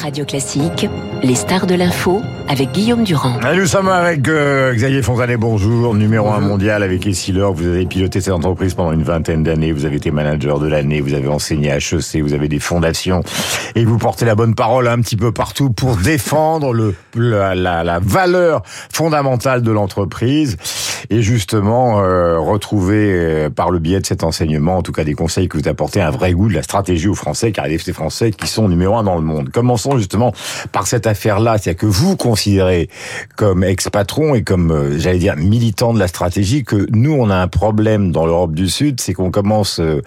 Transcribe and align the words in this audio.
Radio 0.00 0.24
Classique, 0.24 0.88
les 1.22 1.34
stars 1.34 1.66
de 1.66 1.74
l'info 1.74 2.22
avec 2.48 2.72
Guillaume 2.72 3.04
Durand. 3.04 3.38
Et 3.40 3.56
nous 3.56 3.66
sommes 3.66 3.88
avec 3.88 4.26
euh, 4.28 4.74
Xavier 4.74 5.02
Fontanet, 5.02 5.36
bonjour, 5.36 5.94
numéro 5.94 6.28
un 6.30 6.40
mondial 6.40 6.82
avec 6.82 7.06
Essilor. 7.06 7.52
Vous 7.52 7.66
avez 7.66 7.84
piloté 7.86 8.20
cette 8.20 8.32
entreprise 8.32 8.74
pendant 8.74 8.92
une 8.92 9.02
vingtaine 9.02 9.42
d'années, 9.42 9.72
vous 9.72 9.84
avez 9.84 9.96
été 9.96 10.10
manager 10.10 10.58
de 10.58 10.66
l'année, 10.66 11.00
vous 11.00 11.14
avez 11.14 11.28
enseigné 11.28 11.70
à 11.70 11.76
HEC, 11.76 12.22
vous 12.22 12.32
avez 12.32 12.48
des 12.48 12.60
fondations. 12.60 13.22
Et 13.74 13.84
vous 13.84 13.98
portez 13.98 14.24
la 14.24 14.34
bonne 14.34 14.54
parole 14.54 14.88
un 14.88 15.00
petit 15.00 15.16
peu 15.16 15.32
partout 15.32 15.70
pour 15.70 15.96
défendre 15.96 16.72
le, 16.72 16.94
la, 17.14 17.54
la, 17.54 17.84
la 17.84 17.98
valeur 18.00 18.62
fondamentale 18.92 19.62
de 19.62 19.70
l'entreprise 19.70 20.56
et 21.08 21.22
justement 21.22 22.00
euh, 22.00 22.38
retrouver 22.38 23.12
euh, 23.12 23.50
par 23.50 23.70
le 23.70 23.78
biais 23.78 24.00
de 24.00 24.06
cet 24.06 24.24
enseignement, 24.24 24.78
en 24.78 24.82
tout 24.82 24.92
cas 24.92 25.04
des 25.04 25.14
conseils 25.14 25.48
que 25.48 25.56
vous 25.56 25.68
apportez, 25.68 26.00
un 26.00 26.10
vrai 26.10 26.32
goût 26.32 26.48
de 26.48 26.54
la 26.54 26.62
stratégie 26.62 27.08
aux 27.08 27.14
Français, 27.14 27.52
car 27.52 27.66
des 27.66 27.78
Français 27.92 28.30
qui 28.30 28.46
sont 28.46 28.68
numéro 28.68 28.96
un 28.96 29.02
dans 29.02 29.16
le 29.16 29.22
monde. 29.22 29.50
Commençons 29.50 29.96
justement 29.96 30.32
par 30.72 30.86
cette 30.86 31.06
affaire-là, 31.06 31.58
c'est-à-dire 31.58 31.80
que 31.80 31.86
vous 31.86 32.16
considérez 32.16 32.88
comme 33.36 33.64
ex-patron 33.64 34.34
et 34.34 34.42
comme, 34.42 34.70
euh, 34.70 34.98
j'allais 34.98 35.18
dire, 35.18 35.36
militant 35.36 35.94
de 35.94 35.98
la 35.98 36.08
stratégie, 36.08 36.64
que 36.64 36.86
nous, 36.90 37.12
on 37.12 37.30
a 37.30 37.36
un 37.36 37.48
problème 37.48 38.12
dans 38.12 38.26
l'Europe 38.26 38.54
du 38.54 38.68
Sud, 38.68 39.00
c'est 39.00 39.12
qu'on 39.12 39.30
commence 39.30 39.80
euh, 39.80 40.02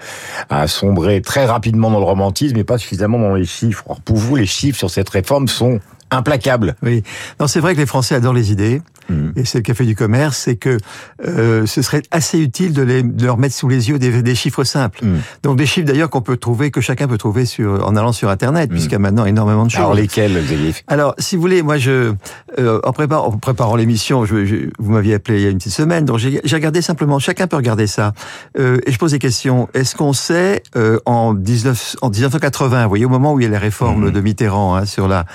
à 0.49 0.67
sombrer 0.67 1.21
très 1.21 1.45
rapidement 1.45 1.89
dans 1.91 1.99
le 1.99 2.05
romantisme 2.05 2.57
et 2.57 2.63
pas 2.63 2.77
suffisamment 2.77 3.19
dans 3.19 3.35
les 3.35 3.45
chiffres. 3.45 3.83
Pour 4.05 4.17
vous, 4.17 4.35
les 4.35 4.45
chiffres 4.45 4.77
sur 4.77 4.89
cette 4.89 5.09
réforme 5.09 5.47
sont 5.47 5.79
implacables. 6.11 6.75
Oui, 6.83 7.03
non, 7.39 7.47
c'est 7.47 7.59
vrai 7.59 7.73
que 7.73 7.79
les 7.79 7.85
Français 7.85 8.15
adorent 8.15 8.33
les 8.33 8.51
idées. 8.51 8.81
Mmh. 9.09 9.29
Et 9.35 9.45
c'est 9.45 9.59
le 9.59 9.63
café 9.63 9.85
du 9.85 9.95
commerce, 9.95 10.37
c'est 10.37 10.55
que 10.55 10.77
euh, 11.25 11.65
ce 11.65 11.81
serait 11.81 12.03
assez 12.11 12.39
utile 12.39 12.73
de, 12.73 12.81
les, 12.81 13.03
de 13.03 13.25
leur 13.25 13.37
mettre 13.37 13.55
sous 13.55 13.67
les 13.67 13.89
yeux 13.89 13.99
des, 13.99 14.21
des 14.21 14.35
chiffres 14.35 14.63
simples. 14.63 15.05
Mmh. 15.05 15.17
Donc 15.43 15.57
des 15.57 15.65
chiffres 15.65 15.87
d'ailleurs 15.87 16.09
qu'on 16.09 16.21
peut 16.21 16.37
trouver, 16.37 16.71
que 16.71 16.81
chacun 16.81 17.07
peut 17.07 17.17
trouver 17.17 17.45
sur, 17.45 17.87
en 17.87 17.95
allant 17.95 18.11
sur 18.11 18.29
Internet, 18.29 18.69
mmh. 18.69 18.73
puisqu'il 18.73 18.93
y 18.93 18.95
a 18.95 18.99
maintenant 18.99 19.25
énormément 19.25 19.65
de 19.65 19.71
choses. 19.71 19.81
Alors 19.81 19.93
lesquels, 19.93 20.33
Xavier 20.33 20.73
Alors, 20.87 21.15
si 21.19 21.35
vous 21.35 21.41
voulez, 21.41 21.61
moi, 21.61 21.77
je, 21.77 22.13
euh, 22.59 22.79
en, 22.83 22.93
prépare, 22.93 23.23
en 23.23 23.31
préparant 23.31 23.75
l'émission, 23.75 24.25
je, 24.25 24.45
je, 24.45 24.55
vous 24.79 24.91
m'aviez 24.91 25.15
appelé 25.15 25.39
il 25.39 25.43
y 25.43 25.47
a 25.47 25.49
une 25.49 25.57
petite 25.57 25.73
semaine, 25.73 26.05
donc 26.05 26.17
j'ai 26.19 26.39
regardé 26.53 26.81
simplement, 26.81 27.19
chacun 27.19 27.47
peut 27.47 27.57
regarder 27.57 27.87
ça. 27.87 28.13
Euh, 28.59 28.79
et 28.85 28.91
je 28.91 28.97
pose 28.97 29.11
des 29.11 29.19
questions. 29.19 29.69
Est-ce 29.73 29.95
qu'on 29.95 30.13
sait 30.13 30.63
euh, 30.75 30.99
en, 31.05 31.33
19, 31.33 31.97
en 32.01 32.09
1980, 32.09 32.83
vous 32.83 32.89
voyez, 32.89 33.05
au 33.05 33.09
moment 33.09 33.33
où 33.33 33.39
il 33.39 33.43
y 33.43 33.45
a 33.45 33.49
les 33.49 33.57
réformes 33.57 34.11
de 34.11 34.21
Mitterrand 34.21 34.75
hein, 34.75 34.85
sur 34.85 35.07
la 35.07 35.25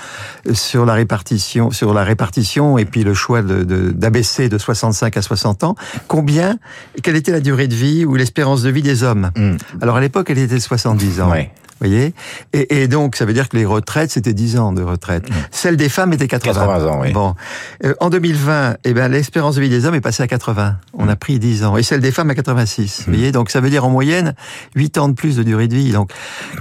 sur 0.53 0.85
la 0.85 0.93
répartition, 0.93 1.71
sur 1.71 1.93
la 1.93 2.03
répartition 2.03 2.77
et 2.77 2.85
puis 2.85 3.03
le 3.03 3.13
choix 3.13 3.41
de 3.41 3.58
d'abaisser 3.63 4.49
de, 4.49 4.55
de, 4.55 4.57
65 4.57 5.17
à 5.17 5.21
60 5.21 5.63
ans, 5.63 5.75
combien, 6.07 6.57
quelle 7.03 7.15
était 7.15 7.31
la 7.31 7.39
durée 7.39 7.67
de 7.67 7.75
vie 7.75 8.05
ou 8.05 8.15
l'espérance 8.15 8.61
de 8.63 8.69
vie 8.69 8.81
des 8.81 9.03
hommes? 9.03 9.31
Mmh. 9.35 9.57
Alors 9.81 9.97
à 9.97 10.01
l'époque, 10.01 10.29
elle 10.29 10.39
était 10.39 10.55
de 10.55 10.59
70 10.59 11.21
ans. 11.21 11.31
Ouais 11.31 11.51
voyez 11.79 12.13
et, 12.53 12.81
et, 12.81 12.87
donc, 12.87 13.15
ça 13.15 13.25
veut 13.25 13.33
dire 13.33 13.49
que 13.49 13.57
les 13.57 13.65
retraites, 13.65 14.11
c'était 14.11 14.33
10 14.33 14.57
ans 14.57 14.73
de 14.73 14.81
retraite. 14.81 15.29
Mmh. 15.29 15.33
Celle 15.51 15.77
des 15.77 15.89
femmes 15.89 16.13
était 16.13 16.27
80. 16.27 16.53
80 16.53 16.91
ans, 16.91 16.99
oui. 17.01 17.11
Bon. 17.11 17.35
Euh, 17.83 17.93
en 17.99 18.09
2020, 18.09 18.77
eh 18.83 18.93
ben, 18.93 19.09
l'espérance 19.09 19.55
de 19.55 19.61
vie 19.61 19.69
des 19.69 19.85
hommes 19.85 19.95
est 19.95 20.01
passée 20.01 20.23
à 20.23 20.27
80. 20.27 20.75
On 20.93 21.05
mmh. 21.05 21.09
a 21.09 21.15
pris 21.15 21.39
10 21.39 21.63
ans. 21.63 21.77
Et 21.77 21.83
celle 21.83 22.01
des 22.01 22.11
femmes 22.11 22.29
à 22.29 22.35
86. 22.35 22.99
Mmh. 22.99 23.03
Vous 23.05 23.11
voyez 23.13 23.31
Donc, 23.31 23.49
ça 23.49 23.61
veut 23.61 23.69
dire 23.69 23.85
en 23.85 23.89
moyenne 23.89 24.35
8 24.75 24.97
ans 24.97 25.09
de 25.09 25.13
plus 25.13 25.35
de 25.35 25.43
durée 25.43 25.67
de 25.67 25.75
vie. 25.75 25.91
Donc, 25.91 26.11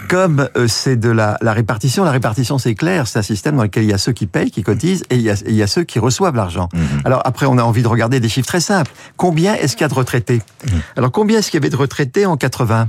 comme 0.09 0.49
euh, 0.57 0.69
c'est 0.69 0.97
de 0.97 1.11
la, 1.11 1.39
la, 1.41 1.53
répartition, 1.53 2.05
la 2.05 2.13
répartition, 2.13 2.59
c'est 2.59 2.75
clair. 2.75 3.07
C'est 3.07 3.19
un 3.19 3.23
système 3.23 3.57
dans 3.57 3.63
lequel 3.63 3.85
il 3.85 3.91
y 3.91 3.95
a 3.95 3.99
ceux 3.99 4.13
qui 4.13 4.27
payent, 4.27 4.51
qui 4.51 4.63
cotisent, 4.63 5.05
et 5.11 5.17
il 5.17 5.23
y 5.23 5.31
a, 5.31 5.35
il 5.47 5.55
y 5.55 5.63
a 5.63 5.67
ceux 5.67 5.85
qui 5.85 5.99
reçoivent 5.99 6.37
l'argent. 6.37 6.69
Alors, 7.05 7.23
après, 7.25 7.47
on 7.47 7.59
a 7.59 7.63
envie 7.63 7.83
de 7.83 7.89
regarder 7.89 8.21
des 8.21 8.29
chiffres 8.29 8.49
très 8.49 8.61
simples. 8.61 8.93
Combien 9.17 9.55
est-ce 9.55 9.75
qu'il 9.75 9.83
y 9.83 9.85
a 9.85 9.89
de 9.89 9.95
retraités? 9.95 10.43
Alors, 10.97 11.11
combien 11.11 11.39
est-ce 11.39 11.51
qu'il 11.51 11.59
y 11.59 11.63
avait 11.63 11.71
de 11.71 11.77
retraités 11.77 12.27
en 12.27 12.37
80 12.37 12.89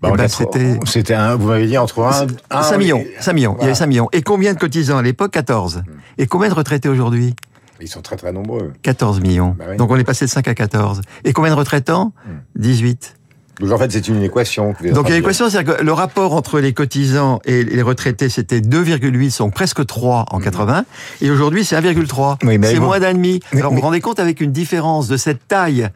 bah, 0.00 0.10
eh 0.12 0.16
ben, 0.16 0.28
c'était 0.28 0.78
c'était 0.84 1.14
un 1.14 1.36
vous 1.36 1.48
m'avez 1.48 1.66
dit 1.66 1.78
entre 1.78 2.02
1 2.02 2.26
1 2.50 2.62
5 2.62 2.78
millions, 2.78 3.04
5 3.20 3.32
millions, 3.32 3.52
voilà. 3.52 3.64
il 3.64 3.66
y 3.66 3.68
avait 3.68 3.78
5 3.78 3.86
millions. 3.86 4.08
Et 4.12 4.22
combien 4.22 4.52
de 4.52 4.58
cotisants 4.58 4.98
à 4.98 5.02
l'époque? 5.02 5.32
14. 5.32 5.82
Et 6.18 6.26
combien 6.26 6.48
de 6.48 6.54
retraités 6.54 6.88
aujourd'hui? 6.88 7.34
Ils 7.80 7.88
sont 7.88 8.02
très 8.02 8.16
très 8.16 8.32
nombreux. 8.32 8.72
14 8.82 9.20
millions. 9.20 9.54
Bah 9.58 9.66
oui. 9.70 9.76
Donc 9.76 9.90
on 9.90 9.96
est 9.96 10.04
passé 10.04 10.24
de 10.24 10.30
5 10.30 10.48
à 10.48 10.54
14. 10.54 11.02
Et 11.24 11.32
combien 11.32 11.50
de 11.50 11.56
retraitants? 11.56 12.12
18. 12.56 13.16
Donc 13.60 13.72
en 13.72 13.78
fait, 13.78 13.90
c'est 13.90 14.08
une 14.08 14.22
équation. 14.22 14.74
Donc 14.92 15.08
l'équation, 15.08 15.48
c'est 15.48 15.64
que 15.64 15.82
le 15.82 15.92
rapport 15.92 16.34
entre 16.34 16.60
les 16.60 16.72
cotisants 16.72 17.40
et 17.44 17.64
les 17.64 17.82
retraités, 17.82 18.28
c'était 18.28 18.60
2,8, 18.60 19.38
donc 19.38 19.54
presque 19.54 19.84
3 19.84 20.26
en 20.30 20.40
80, 20.40 20.84
et 21.22 21.30
aujourd'hui 21.30 21.64
c'est 21.64 21.76
1,3. 21.76 22.36
Oui, 22.44 22.58
c'est 22.62 22.80
moins 22.80 23.00
d'un 23.00 23.14
demi. 23.14 23.40
Alors 23.52 23.70
vous 23.70 23.76
vous 23.76 23.82
rendez 23.82 24.00
compte 24.00 24.20
avec 24.20 24.40
une 24.40 24.52
différence 24.52 25.08
de 25.08 25.16
cette 25.16 25.48
taille 25.48 25.88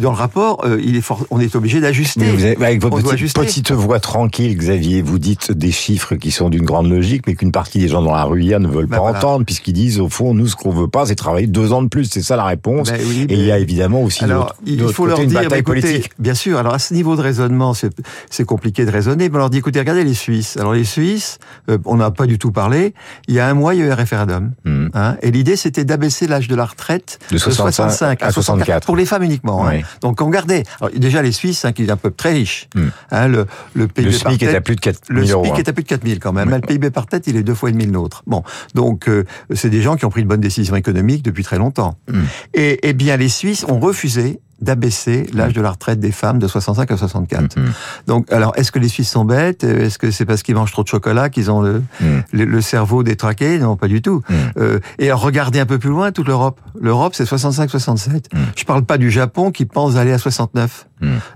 dans 0.00 0.10
le 0.10 0.16
rapport, 0.16 0.64
euh, 0.64 0.80
il 0.82 0.96
est 0.96 1.00
fort, 1.00 1.24
on 1.30 1.40
est 1.40 1.54
obligé 1.54 1.80
d'ajuster. 1.80 2.56
Avec 2.60 2.80
votre 2.80 3.02
petite, 3.02 3.34
petite, 3.34 3.72
voix 3.72 4.00
tranquille, 4.00 4.56
Xavier, 4.56 5.02
vous 5.02 5.18
dites 5.18 5.52
des 5.52 5.70
chiffres 5.70 6.16
qui 6.16 6.30
sont 6.30 6.50
d'une 6.50 6.64
grande 6.64 6.90
logique, 6.90 7.26
mais 7.26 7.34
qu'une 7.34 7.52
partie 7.52 7.78
des 7.78 7.88
gens 7.88 8.02
dans 8.02 8.14
la 8.14 8.24
rue 8.24 8.42
hier 8.42 8.60
ne 8.60 8.68
veulent 8.68 8.86
bah, 8.86 8.96
pas 8.96 9.02
voilà. 9.02 9.18
entendre, 9.18 9.44
puisqu'ils 9.44 9.72
disent 9.72 10.00
au 10.00 10.08
fond, 10.08 10.34
nous 10.34 10.48
ce 10.48 10.56
qu'on 10.56 10.70
veut 10.70 10.88
pas, 10.88 11.06
c'est 11.06 11.14
travailler 11.14 11.46
deux 11.46 11.72
ans 11.72 11.82
de 11.82 11.88
plus. 11.88 12.06
C'est 12.06 12.22
ça 12.22 12.36
la 12.36 12.44
réponse. 12.44 12.90
Bah, 12.90 12.98
oui, 13.06 13.26
et 13.28 13.34
il 13.34 13.44
y 13.44 13.52
a 13.52 13.58
évidemment 13.58 14.02
aussi 14.02 14.24
alors, 14.24 14.54
il 14.66 14.80
faut 14.88 15.06
leur 15.06 15.20
une 15.20 15.28
dire, 15.28 15.42
bataille 15.42 15.60
écoutez, 15.60 15.80
politique. 15.80 16.10
Bien 16.18 16.34
sûr. 16.34 16.58
Alors 16.58 16.74
à 16.74 16.78
ce 16.78 16.94
niveau 16.94 17.03
de 17.04 17.20
raisonnement, 17.20 17.74
c'est 17.74 18.44
compliqué 18.44 18.84
de 18.84 18.90
raisonner. 18.90 19.28
Mais 19.28 19.36
on 19.36 19.38
leur 19.38 19.50
dit, 19.50 19.58
écoutez, 19.58 19.78
regardez 19.78 20.04
les 20.04 20.14
Suisses. 20.14 20.56
Alors 20.56 20.72
les 20.72 20.84
Suisses, 20.84 21.38
euh, 21.68 21.78
on 21.84 21.96
n'a 21.96 22.10
pas 22.10 22.26
du 22.26 22.38
tout 22.38 22.50
parlé. 22.50 22.94
Il 23.28 23.34
y 23.34 23.40
a 23.40 23.46
un 23.46 23.54
mois, 23.54 23.74
il 23.74 23.80
y 23.80 23.82
a 23.82 23.86
eu 23.86 23.90
un 23.90 23.94
référendum. 23.94 24.52
Mmh. 24.64 24.86
Hein, 24.94 25.16
et 25.22 25.30
l'idée, 25.30 25.56
c'était 25.56 25.84
d'abaisser 25.84 26.26
l'âge 26.26 26.48
de 26.48 26.54
la 26.54 26.64
retraite 26.64 27.18
de 27.30 27.38
65, 27.38 27.66
de 27.66 27.72
65 27.72 28.22
à 28.22 28.30
64, 28.30 28.34
64 28.34 28.86
pour 28.86 28.96
les 28.96 29.06
femmes 29.06 29.22
uniquement. 29.22 29.64
Oui. 29.66 29.76
Hein. 29.76 29.86
Donc 30.00 30.20
on 30.20 30.30
gardait. 30.30 30.64
Alors, 30.80 30.90
déjà 30.96 31.22
les 31.22 31.32
Suisses, 31.32 31.64
hein, 31.64 31.72
qui 31.72 31.84
est 31.84 31.90
un 31.90 31.96
peuple 31.96 32.16
très 32.16 32.32
riche. 32.32 32.68
Mmh. 32.74 32.80
Hein, 33.10 33.28
le, 33.28 33.46
le 33.74 33.88
PIB 33.88 34.06
le 34.06 34.12
SMIC 34.12 34.40
tête, 34.40 34.50
est 34.50 34.56
à 34.56 34.60
plus 34.60 34.76
de 34.76 34.80
4 34.80 35.00
Le 35.08 35.22
SMIC 35.22 35.32
euros, 35.32 35.54
est 35.56 35.68
à 35.68 35.72
plus 35.72 35.82
de 35.82 35.88
4 35.88 36.06
000 36.06 36.18
quand 36.20 36.32
même. 36.32 36.48
Oui. 36.48 36.54
Le 36.54 36.66
PIB 36.66 36.90
par 36.90 37.06
tête, 37.06 37.26
il 37.26 37.36
est 37.36 37.42
deux 37.42 37.54
fois 37.54 37.68
et 37.68 37.72
demi 37.72 37.86
le 37.86 37.92
nôtre. 37.92 38.22
Bon, 38.26 38.42
donc 38.74 39.08
euh, 39.08 39.24
c'est 39.54 39.70
des 39.70 39.82
gens 39.82 39.96
qui 39.96 40.04
ont 40.04 40.10
pris 40.10 40.22
de 40.22 40.28
bonnes 40.28 40.40
décisions 40.40 40.76
économiques 40.76 41.22
depuis 41.22 41.44
très 41.44 41.58
longtemps. 41.58 41.96
Mmh. 42.08 42.20
Et, 42.54 42.88
et 42.88 42.92
bien 42.92 43.16
les 43.16 43.28
Suisses 43.28 43.64
ont 43.68 43.80
refusé 43.80 44.40
d'abaisser 44.64 45.26
l'âge 45.32 45.52
de 45.52 45.60
la 45.60 45.70
retraite 45.70 46.00
des 46.00 46.10
femmes 46.10 46.38
de 46.38 46.48
65 46.48 46.90
à 46.90 46.96
64. 46.96 47.56
Mmh. 47.56 47.62
Donc, 48.06 48.32
alors, 48.32 48.52
est-ce 48.56 48.72
que 48.72 48.78
les 48.78 48.88
Suisses 48.88 49.10
sont 49.10 49.24
bêtes? 49.24 49.62
Est-ce 49.64 49.98
que 49.98 50.10
c'est 50.10 50.24
parce 50.24 50.42
qu'ils 50.42 50.54
mangent 50.54 50.72
trop 50.72 50.82
de 50.82 50.88
chocolat 50.88 51.28
qu'ils 51.28 51.50
ont 51.50 51.60
le, 51.60 51.82
mmh. 52.00 52.04
le, 52.32 52.44
le, 52.44 52.60
cerveau 52.60 53.02
détraqué? 53.02 53.58
Non, 53.58 53.76
pas 53.76 53.88
du 53.88 54.02
tout. 54.02 54.22
Mmh. 54.28 54.34
Euh, 54.58 54.80
et 54.98 55.12
regardez 55.12 55.60
un 55.60 55.66
peu 55.66 55.78
plus 55.78 55.90
loin 55.90 56.10
toute 56.10 56.26
l'Europe. 56.26 56.60
L'Europe, 56.80 57.14
c'est 57.14 57.24
65-67. 57.24 58.26
Je 58.56 58.64
parle 58.64 58.84
pas 58.84 58.98
du 58.98 59.10
Japon 59.10 59.50
qui 59.50 59.66
pense 59.66 59.96
aller 59.96 60.12
à 60.12 60.18
69. 60.18 60.86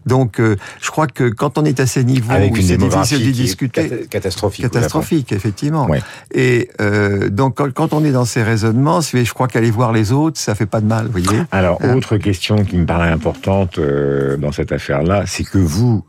Donc, 0.07 0.41
euh, 0.41 0.57
je 0.81 0.91
crois 0.91 1.07
que 1.07 1.29
quand 1.29 1.59
on 1.59 1.65
est 1.65 1.81
à 1.81 1.87
ces 1.87 2.05
niveaux, 2.05 2.33
Avec 2.33 2.57
une 2.57 2.63
c'est 2.63 2.77
difficile 2.77 3.27
de 3.27 3.31
discuter. 3.31 4.07
Catastrophique. 4.11 4.65
Catastrophique, 4.65 5.33
effectivement. 5.33 5.87
Ouais. 5.87 6.01
Et 6.33 6.71
euh, 6.81 7.29
donc, 7.29 7.57
quand, 7.57 7.73
quand, 7.73 7.93
on 7.93 8.05
est 8.05 8.13
dans 8.13 8.25
ces 8.25 8.43
raisonnements, 8.43 9.01
je 9.01 9.33
crois 9.33 9.49
qu'aller 9.49 9.71
voir 9.71 9.93
les 9.93 10.13
autres, 10.13 10.39
ça 10.39 10.55
fait 10.55 10.67
pas 10.67 10.81
de 10.81 10.87
mal, 10.87 11.07
vous 11.07 11.13
voyez 11.13 11.43
Alors, 11.51 11.79
hein? 11.83 11.95
autre 11.95 12.17
question 12.17 12.65
qui 12.65 12.77
me 12.77 12.87
paraît 12.87 13.11
importante 13.11 13.79
euh, 13.79 14.37
dans 14.37 14.53
cette 14.53 14.73
affaire-là, 14.73 15.25
c'est 15.27 15.45
que 15.45 15.59
vous, 15.59 16.05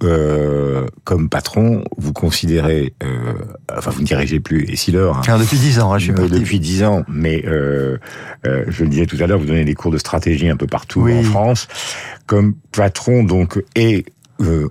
comme 1.03 1.29
patron, 1.29 1.83
vous 1.97 2.13
considérez, 2.13 2.93
enfin 3.75 3.91
vous 3.91 4.01
ne 4.01 4.05
dirigez 4.05 4.39
plus 4.39 4.65
Essilor. 4.69 5.17
Hein, 5.17 5.21
Alors 5.27 5.39
depuis 5.39 5.57
dix 5.57 5.79
ans, 5.79 5.93
hein, 5.93 5.97
je 5.97 6.05
suis 6.05 6.13
parti. 6.13 6.31
Depuis 6.31 6.59
dix 6.59 6.83
ans, 6.83 7.03
mais 7.07 7.43
je 7.43 8.83
le 8.83 8.87
disais 8.87 9.05
tout 9.05 9.17
à 9.19 9.27
l'heure, 9.27 9.39
vous 9.39 9.45
donnez 9.45 9.65
des 9.65 9.75
cours 9.75 9.91
de 9.91 9.97
stratégie 9.97 10.49
un 10.49 10.57
peu 10.57 10.67
partout 10.67 11.01
oui. 11.01 11.19
en 11.19 11.23
France. 11.23 11.67
Comme 12.25 12.53
patron 12.71 13.23
et 13.75 14.05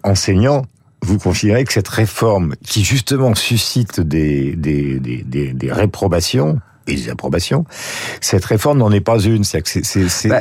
enseignant, 0.03 0.67
vous 1.03 1.19
considérez 1.19 1.65
que 1.65 1.73
cette 1.73 1.89
réforme, 1.89 2.55
qui 2.65 2.83
justement 2.83 3.35
suscite 3.35 4.01
des, 4.01 4.57
des 4.57 5.73
réprobations, 5.73 6.61
et 6.89 6.95
des 6.95 7.11
approbations. 7.11 7.65
Cette 8.21 8.45
réforme 8.45 8.79
n'en 8.79 8.91
est 8.91 9.01
pas 9.01 9.21
une. 9.21 9.45
C'est 9.45 10.29
bah, 10.29 10.41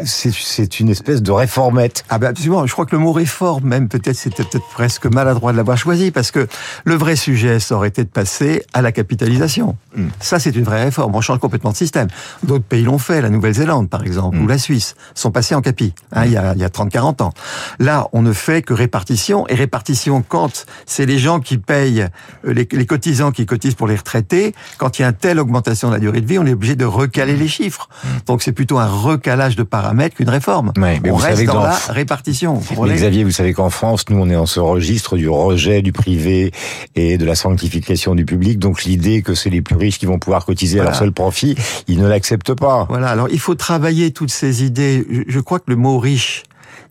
une 0.80 0.90
espèce 0.90 1.22
de 1.22 1.32
réformette. 1.32 2.04
Ah 2.10 2.18
ben 2.18 2.30
absolument. 2.30 2.66
Je 2.66 2.74
crois 2.74 2.86
que 2.86 2.96
le 2.96 3.02
mot 3.02 3.12
réforme, 3.12 3.66
même 3.66 3.90
peut-être, 3.90 4.16
c'était 4.16 4.44
peut-être 4.44 4.68
presque 4.72 5.06
maladroit 5.06 5.52
de 5.52 5.58
l'avoir 5.58 5.78
choisi, 5.78 6.12
parce 6.12 6.32
que 6.32 6.48
le 6.86 6.96
vrai 6.96 7.16
sujet, 7.16 7.60
ça 7.60 7.76
aurait 7.76 7.90
été 7.90 8.04
de 8.04 8.10
passer 8.10 8.64
à 8.74 8.82
la 8.82 8.92
capitalisation. 8.92 9.76
Mm. 9.96 10.08
Ça, 10.20 10.40
c'est 10.40 10.56
une 10.56 10.64
vraie 10.64 10.84
réforme. 10.84 11.16
On 11.16 11.22
change 11.22 11.40
complètement 11.40 11.72
de 11.72 11.78
système. 11.78 12.08
D'autres 12.44 12.64
pays 12.64 12.84
l'ont 12.84 12.98
fait, 12.98 13.22
la 13.22 13.30
Nouvelle-Zélande, 13.30 13.90
par 13.90 14.04
exemple, 14.04 14.38
ou 14.38 14.48
la 14.48 14.58
Suisse, 14.58 14.96
sont 15.14 15.32
passés 15.32 15.56
en 15.56 15.62
capi, 15.62 15.94
hein, 16.12 16.26
il 16.26 16.32
y 16.32 16.38
a, 16.38 16.54
il 16.54 16.62
y 16.62 16.64
a 16.64 16.70
30-40 16.70 17.24
ans. 17.24 17.34
Là, 17.80 18.08
on 18.14 18.22
ne 18.22 18.34
fait 18.34 18.62
que 18.62 18.74
répartition, 18.74 19.48
et 19.48 19.56
répartition 19.56 20.24
quand 20.28 20.66
c'est 20.86 21.06
les 21.06 21.18
gens 21.20 21.40
qui 21.40 21.58
payent, 21.58 22.08
euh, 22.46 22.54
les, 22.54 22.68
les 22.72 22.86
cotisants 22.86 23.32
qui 23.32 23.46
cotisent 23.46 23.76
pour 23.76 23.88
les 23.88 23.96
retraités, 23.96 24.54
quand 24.78 25.00
il 25.00 25.02
y 25.02 25.06
a 25.06 25.10
une 25.10 25.14
telle 25.14 25.40
augmentation 25.40 25.90
de 25.90 25.94
la 25.94 26.00
durée 26.00 26.22
de 26.22 26.28
vie, 26.28 26.37
on 26.40 26.46
est 26.46 26.54
obligé 26.54 26.76
de 26.76 26.86
recaler 26.86 27.36
les 27.36 27.48
chiffres. 27.48 27.90
Donc 28.26 28.42
c'est 28.42 28.52
plutôt 28.52 28.78
un 28.80 28.88
recalage 28.88 29.56
de 29.56 29.64
paramètres 29.64 30.16
qu'une 30.16 30.30
réforme. 30.30 30.72
Ouais, 30.78 31.00
mais 31.04 31.12
on 31.12 31.16
vous 31.16 31.22
reste 31.22 31.36
savez 31.38 31.48
dans, 31.48 31.54
dans 31.56 31.64
la 31.64 31.78
répartition. 31.90 32.62
Mais 32.84 32.96
Xavier, 32.96 33.24
vous 33.24 33.32
savez 33.32 33.54
qu'en 33.54 33.70
France, 33.70 34.06
nous, 34.10 34.18
on 34.18 34.30
est 34.30 34.34
dans 34.34 34.46
ce 34.46 34.60
registre 34.60 35.18
du 35.18 35.30
rejet 35.30 35.82
du 35.82 35.92
privé 35.92 36.52
et 36.96 37.18
de 37.18 37.26
la 37.26 37.36
sanctification 37.36 38.16
du 38.16 38.26
public. 38.26 38.60
Donc 38.60 38.84
l'idée 38.84 39.22
que 39.22 39.34
c'est 39.34 39.50
les 39.50 39.62
plus 39.62 39.76
riches 39.76 40.00
qui 40.00 40.06
vont 40.06 40.20
pouvoir 40.20 40.46
cotiser 40.46 40.78
voilà. 40.78 40.90
à 40.90 40.94
leur 40.94 41.00
seul 41.00 41.12
profit, 41.12 41.56
ils 41.88 42.00
ne 42.00 42.08
l'acceptent 42.08 42.54
pas. 42.54 42.86
Voilà. 42.90 43.10
Alors 43.10 43.28
il 43.30 43.40
faut 43.40 43.56
travailler 43.56 44.12
toutes 44.12 44.32
ces 44.32 44.64
idées. 44.64 45.06
Je 45.28 45.40
crois 45.40 45.60
que 45.60 45.70
le 45.70 45.76
mot 45.76 46.00
riche, 46.00 46.44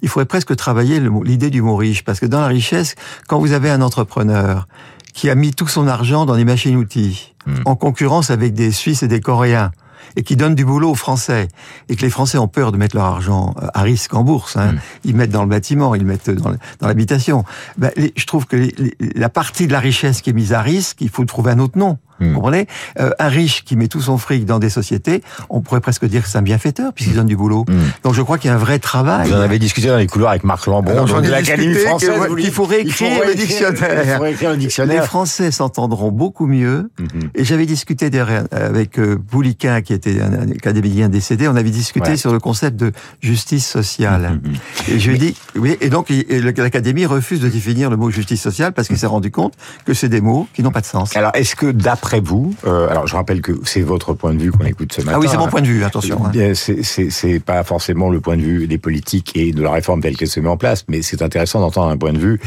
il 0.02 0.08
faudrait 0.08 0.26
presque 0.26 0.54
travailler 0.56 1.00
l'idée 1.24 1.50
du 1.50 1.62
mot 1.62 1.76
riche, 1.76 2.04
parce 2.04 2.20
que 2.20 2.26
dans 2.26 2.40
la 2.40 2.48
richesse, 2.48 2.94
quand 3.28 3.38
vous 3.38 3.52
avez 3.52 3.70
un 3.70 3.82
entrepreneur 3.82 4.68
qui 5.16 5.30
a 5.30 5.34
mis 5.34 5.52
tout 5.52 5.66
son 5.66 5.88
argent 5.88 6.26
dans 6.26 6.36
des 6.36 6.44
machines-outils, 6.44 7.32
Hmm. 7.46 7.62
en 7.64 7.76
concurrence 7.76 8.30
avec 8.30 8.54
des 8.54 8.72
Suisses 8.72 9.04
et 9.04 9.08
des 9.08 9.20
Coréens, 9.20 9.70
et 10.16 10.24
qui 10.24 10.34
donne 10.34 10.56
du 10.56 10.64
boulot 10.64 10.90
aux 10.90 10.94
Français, 10.96 11.46
et 11.88 11.94
que 11.94 12.02
les 12.02 12.10
Français 12.10 12.38
ont 12.38 12.48
peur 12.48 12.72
de 12.72 12.76
mettre 12.76 12.96
leur 12.96 13.04
argent 13.04 13.54
euh, 13.62 13.68
à 13.72 13.82
risque 13.82 14.14
en 14.14 14.24
bourse. 14.24 14.56
Hein. 14.56 14.72
Mm. 14.72 14.78
Ils 15.04 15.16
mettent 15.16 15.30
dans 15.30 15.42
le 15.44 15.48
bâtiment, 15.48 15.94
ils 15.94 16.04
mettent 16.04 16.28
dans, 16.30 16.50
l'habitation. 16.82 17.44
Ben, 17.78 17.92
je 18.16 18.26
trouve 18.26 18.46
que 18.46 18.56
les- 18.56 18.74
les- 18.78 18.96
la 19.14 19.28
partie 19.28 19.68
de 19.68 19.72
la 19.72 19.78
richesse 19.80 20.22
qui 20.22 20.30
est 20.30 20.32
mise 20.32 20.52
à 20.52 20.60
risque, 20.60 21.00
il 21.00 21.08
faut 21.08 21.24
trouver 21.24 21.52
un 21.52 21.60
autre 21.60 21.78
nom. 21.78 21.98
Vous 22.20 22.32
comprenez? 22.34 22.66
Euh, 23.00 23.10
Un 23.18 23.28
riche 23.28 23.64
qui 23.64 23.76
met 23.76 23.88
tout 23.88 24.00
son 24.00 24.18
fric 24.18 24.44
dans 24.44 24.58
des 24.58 24.70
sociétés, 24.70 25.22
on 25.50 25.60
pourrait 25.60 25.80
presque 25.80 26.04
dire 26.06 26.22
que 26.22 26.28
c'est 26.28 26.38
un 26.38 26.42
bienfaiteur 26.42 26.92
puisqu'il 26.92 27.14
donne 27.16 27.26
du 27.26 27.36
boulot. 27.36 27.64
Mm. 27.68 27.74
Donc 28.04 28.14
je 28.14 28.22
crois 28.22 28.38
qu'il 28.38 28.48
y 28.48 28.52
a 28.52 28.56
un 28.56 28.58
vrai 28.58 28.78
travail. 28.78 29.28
Vous 29.28 29.34
en 29.34 29.40
avez 29.40 29.58
discuté 29.58 29.88
dans 29.88 29.96
les 29.96 30.06
couloirs 30.06 30.30
avec 30.30 30.44
Marc 30.44 30.66
Lambron, 30.66 31.04
donc 31.04 31.22
de 31.22 31.30
l'Académie 31.30 31.74
française. 31.74 32.08
que- 32.10 32.28
vous 32.28 32.34
qu'il 32.36 32.44
dites, 32.46 32.54
faut 32.54 32.64
réécrire 32.64 33.08
il 33.10 33.16
faut 33.22 33.24
le 33.28 33.34
dictionnaire. 33.34 34.02
Il 34.04 34.10
faut 34.16 34.22
réécrire 34.22 34.48
le 34.50 34.54
Les 34.56 34.60
dictionnaire. 34.60 35.04
Français 35.04 35.50
s'entendront 35.50 36.10
beaucoup 36.10 36.46
mieux. 36.46 36.90
Mhm. 36.98 37.30
Et 37.34 37.44
j'avais 37.44 37.66
discuté 37.66 38.10
d'ailleurs 38.10 38.44
avec 38.52 38.98
euh, 38.98 39.16
Bouliquin, 39.16 39.80
qui 39.82 39.92
était 39.92 40.20
un 40.20 40.32
un 40.36 40.50
académicien 40.50 41.08
décédé, 41.08 41.48
on 41.48 41.56
avait 41.56 41.70
discuté 41.70 42.10
Ouais. 42.10 42.16
sur 42.16 42.30
le 42.32 42.38
concept 42.38 42.76
de 42.76 42.92
justice 43.20 43.66
sociale. 43.66 44.40
Mhm. 44.42 44.54
Et 44.94 44.98
je 44.98 45.08
lui 45.10 45.16
ai 45.16 45.18
dit, 45.18 45.36
oui, 45.56 45.76
et 45.80 45.88
donc 45.88 46.10
il- 46.10 46.26
l'Académie 46.44 47.06
refuse 47.06 47.40
de 47.40 47.48
définir 47.48 47.90
le 47.90 47.96
mot 47.96 48.10
justice 48.10 48.40
sociale 48.42 48.72
parce 48.72 48.88
qu'il 48.88 48.98
s'est 48.98 49.06
rendu 49.06 49.30
compte 49.30 49.54
que 49.84 49.94
c'est 49.94 50.08
des 50.08 50.20
mots 50.20 50.46
qui 50.54 50.62
n'ont 50.62 50.70
pas 50.72 50.80
de 50.82 50.86
sens. 50.86 51.16
Alors, 51.16 51.30
est-ce 51.34 51.56
que 51.56 51.70
d'après 51.72 52.05
vous, 52.24 52.54
euh, 52.66 52.88
alors 52.88 53.06
je 53.06 53.14
rappelle 53.16 53.40
que 53.42 53.52
c'est 53.64 53.80
votre 53.82 54.14
point 54.14 54.32
de 54.34 54.38
vue 54.42 54.50
qu'on 54.52 54.64
écoute 54.64 54.92
ce 54.92 55.00
matin. 55.02 55.12
Ah 55.16 55.20
oui, 55.20 55.26
c'est 55.30 55.36
mon 55.36 55.48
point 55.48 55.60
de 55.60 55.66
vue, 55.66 55.84
attention. 55.84 56.24
hein. 56.24 56.52
C'est 56.54 56.82
c'est- 56.82 57.10
c'est 57.10 57.40
pas 57.40 57.62
forcément 57.64 58.08
le 58.10 58.20
point 58.20 58.36
de 58.36 58.42
vue 58.42 58.66
des 58.66 58.78
politiques 58.78 59.32
et 59.36 59.52
de 59.52 59.62
la 59.62 59.70
réforme 59.72 60.00
telle 60.00 60.16
qu'elle 60.16 60.28
se 60.28 60.40
met 60.40 60.48
en 60.48 60.56
place, 60.56 60.84
mais 60.88 61.02
c'est 61.02 61.22
intéressant 61.22 61.60
d'entendre 61.60 61.90
un 61.90 61.96
point 61.96 62.12
de 62.12 62.18
vue 62.18 62.40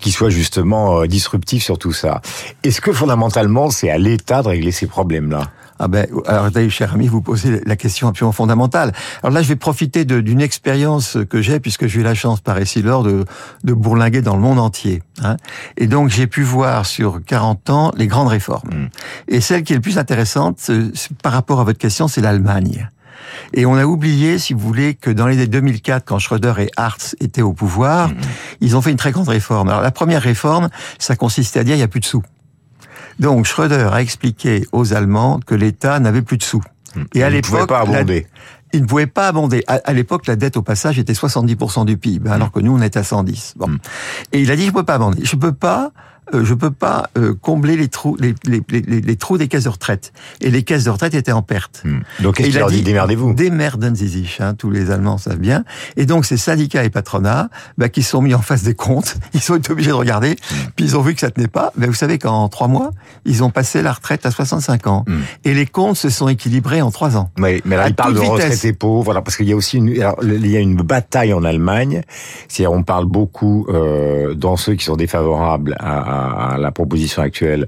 qui 0.00 0.10
soit 0.12 0.30
justement 0.30 1.00
euh, 1.00 1.06
disruptif 1.06 1.62
sur 1.62 1.78
tout 1.78 1.92
ça. 1.92 2.20
Est-ce 2.62 2.80
que 2.80 2.92
fondamentalement, 2.92 3.70
c'est 3.70 3.90
à 3.90 3.98
l'État 3.98 4.42
de 4.42 4.48
régler 4.48 4.70
ces 4.72 4.86
problèmes-là? 4.86 5.50
Ah 5.78 5.88
ben, 5.88 6.06
alors 6.26 6.50
d'ailleurs, 6.50 6.70
cher 6.70 6.94
ami, 6.94 7.06
vous 7.06 7.20
posez 7.20 7.60
la 7.64 7.76
question 7.76 8.08
absolument 8.08 8.32
fondamentale. 8.32 8.92
Alors 9.22 9.32
là, 9.34 9.42
je 9.42 9.48
vais 9.48 9.56
profiter 9.56 10.04
d'une 10.04 10.40
expérience 10.40 11.18
que 11.28 11.42
j'ai, 11.42 11.60
puisque 11.60 11.86
j'ai 11.86 12.00
eu 12.00 12.02
la 12.02 12.14
chance 12.14 12.40
par 12.40 12.60
ici 12.60 12.82
lors 12.82 13.02
de, 13.02 13.24
de 13.64 13.72
bourlinguer 13.74 14.22
dans 14.22 14.34
le 14.36 14.42
monde 14.42 14.58
entier. 14.58 15.02
hein. 15.22 15.36
Et 15.76 15.86
donc, 15.86 16.08
j'ai 16.08 16.26
pu 16.26 16.42
voir 16.42 16.86
sur 16.86 17.22
40 17.24 17.70
ans 17.70 17.92
les 17.96 18.06
grandes 18.06 18.28
réformes. 18.28 18.70
Mm. 18.70 18.88
Et 19.28 19.40
celle 19.40 19.62
qui 19.62 19.72
est 19.72 19.76
le 19.76 19.82
plus 19.82 19.98
intéressante, 19.98 20.70
par 21.22 21.32
rapport 21.32 21.60
à 21.60 21.64
votre 21.64 21.78
question, 21.78 22.08
c'est 22.08 22.20
l'Allemagne. 22.20 22.90
Et 23.54 23.66
on 23.66 23.74
a 23.74 23.84
oublié, 23.84 24.38
si 24.38 24.54
vous 24.54 24.60
voulez, 24.60 24.94
que 24.94 25.10
dans 25.10 25.26
les 25.26 25.36
années 25.36 25.46
2004, 25.46 26.04
quand 26.04 26.18
Schröder 26.18 26.54
et 26.58 26.70
Hartz 26.76 27.16
étaient 27.20 27.42
au 27.42 27.52
pouvoir, 27.52 28.10
ils 28.60 28.76
ont 28.76 28.82
fait 28.82 28.90
une 28.90 28.96
très 28.96 29.12
grande 29.12 29.28
réforme. 29.28 29.68
Alors 29.68 29.80
la 29.82 29.90
première 29.90 30.22
réforme, 30.22 30.68
ça 30.98 31.16
consistait 31.16 31.60
à 31.60 31.64
dire 31.64 31.74
il 31.74 31.78
n'y 31.78 31.84
a 31.84 31.88
plus 31.88 32.00
de 32.00 32.04
sous. 32.04 32.22
Donc 33.18 33.46
Schröder 33.46 33.88
a 33.92 34.02
expliqué 34.02 34.66
aux 34.72 34.92
Allemands 34.92 35.40
que 35.44 35.54
l'État 35.54 35.98
n'avait 36.00 36.22
plus 36.22 36.36
de 36.36 36.42
sous. 36.42 36.62
Et 37.14 37.22
à 37.22 37.28
ne 37.28 37.34
l'époque, 37.34 37.68
pas 37.68 37.84
la- 37.84 37.98
abonder. 37.98 38.26
il 38.72 38.82
ne 38.82 38.86
pouvait 38.86 39.06
pas 39.06 39.28
abonder. 39.28 39.64
À, 39.66 39.92
l'époque, 39.92 40.26
la 40.26 40.36
dette 40.36 40.56
au 40.56 40.62
passage 40.62 40.98
était 40.98 41.12
70% 41.12 41.84
du 41.84 41.96
PIB, 41.98 42.28
alors 42.30 42.50
que 42.50 42.60
nous, 42.60 42.74
on 42.76 42.80
était 42.80 42.98
à 42.98 43.04
110. 43.04 43.54
Bon. 43.56 43.68
Mm. 43.68 43.78
Et 44.32 44.40
il 44.40 44.50
a 44.50 44.56
dit, 44.56 44.66
je 44.66 44.70
peux 44.72 44.82
pas 44.82 44.94
abonder. 44.94 45.24
Je 45.24 45.36
peux 45.36 45.52
pas, 45.52 45.92
euh, 46.34 46.44
je 46.44 46.54
peux 46.54 46.70
pas 46.70 47.08
euh, 47.16 47.34
combler 47.40 47.76
les 47.76 47.88
trous, 47.88 48.16
les, 48.18 48.34
les, 48.46 48.62
les, 48.68 49.00
les- 49.00 49.16
trous 49.16 49.38
des 49.38 49.48
caisses 49.48 49.64
de 49.64 49.68
retraite. 49.68 50.12
Et 50.40 50.50
les 50.50 50.62
caisses 50.62 50.84
de 50.84 50.90
retraite 50.90 51.14
étaient 51.14 51.32
en 51.32 51.42
perte. 51.42 51.82
Hmm. 51.84 52.00
Donc, 52.22 52.40
Et 52.40 52.48
il 52.48 52.54
leur 52.54 52.68
dit 52.70 52.82
Démerdez-vous. 52.82 53.34
Démerden 53.34 53.94
sich, 53.94 54.40
hein, 54.40 54.54
tous 54.54 54.70
les 54.70 54.90
Allemands 54.90 55.18
savent 55.18 55.38
bien. 55.38 55.64
Et 55.96 56.06
donc, 56.06 56.24
ces 56.26 56.36
syndicats 56.36 56.84
et 56.84 56.90
patronats, 56.90 57.48
bah, 57.78 57.88
qui 57.88 58.02
se 58.02 58.10
sont 58.10 58.22
mis 58.22 58.34
en 58.34 58.42
face 58.42 58.62
des 58.62 58.74
comptes, 58.74 59.16
ils 59.34 59.40
sont 59.40 59.56
été 59.56 59.70
obligés 59.72 59.90
de 59.90 59.94
regarder, 59.94 60.36
puis 60.76 60.84
ils 60.84 60.96
ont 60.96 61.02
vu 61.02 61.14
que 61.14 61.20
ça 61.20 61.30
tenait 61.30 61.48
pas. 61.48 61.72
Mais 61.76 61.86
vous 61.86 61.94
savez 61.94 62.18
qu'en 62.18 62.48
trois 62.48 62.68
mois, 62.68 62.90
ils 63.24 63.42
ont 63.44 63.50
passé 63.50 63.82
la 63.82 63.92
retraite 63.92 64.26
à 64.26 64.30
65 64.30 64.86
ans. 64.86 65.04
Mm. 65.06 65.14
Et 65.44 65.54
les 65.54 65.66
comptes 65.66 65.96
se 65.96 66.10
sont 66.10 66.28
équilibrés 66.28 66.82
en 66.82 66.90
trois 66.90 67.16
ans. 67.16 67.30
Oui, 67.38 67.60
mais 67.64 67.76
là, 67.76 67.88
il 67.88 67.94
parle 67.94 68.14
de 68.14 68.20
vitesse. 68.20 68.32
retraités 68.34 68.72
pauvres, 68.72 69.04
voilà, 69.04 69.22
parce 69.22 69.36
qu'il 69.36 69.48
y 69.48 69.52
a 69.52 69.56
aussi 69.56 69.76
une, 69.78 70.00
alors, 70.00 70.18
il 70.22 70.46
y 70.46 70.56
a 70.56 70.60
une 70.60 70.76
bataille 70.76 71.32
en 71.32 71.44
Allemagne. 71.44 72.02
C'est-à-dire, 72.48 72.72
on 72.72 72.82
parle 72.82 73.04
beaucoup 73.06 73.66
euh, 73.68 74.34
dans 74.34 74.56
ceux 74.56 74.74
qui 74.74 74.84
sont 74.84 74.96
défavorables 74.96 75.76
à, 75.78 75.98
à- 76.00 76.15
à 76.16 76.56
la 76.58 76.70
proposition 76.70 77.22
actuelle 77.22 77.66